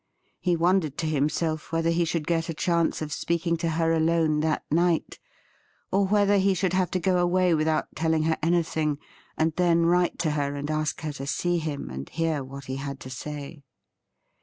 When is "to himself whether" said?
0.97-1.91